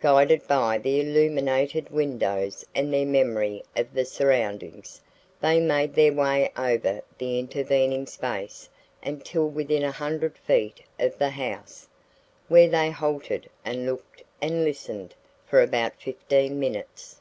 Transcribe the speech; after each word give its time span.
Guided 0.00 0.48
by 0.48 0.78
the 0.78 0.98
illuminated 0.98 1.90
windows 1.90 2.64
and 2.74 2.90
their 2.90 3.04
memory 3.04 3.62
of 3.76 3.92
the 3.92 4.06
surroundings, 4.06 5.02
they 5.42 5.60
made 5.60 5.92
their 5.94 6.10
way 6.14 6.50
over 6.56 7.02
the 7.18 7.38
intervening 7.38 8.06
space 8.06 8.70
until 9.04 9.46
within 9.46 9.82
a 9.82 9.92
hundred 9.92 10.38
feet 10.38 10.80
of 10.98 11.18
the 11.18 11.28
house, 11.28 11.86
where 12.48 12.70
they 12.70 12.90
halted 12.90 13.50
and 13.62 13.84
looked 13.84 14.22
and 14.40 14.64
listened 14.64 15.14
for 15.44 15.60
about 15.60 16.00
fifteen 16.00 16.58
minutes. 16.58 17.20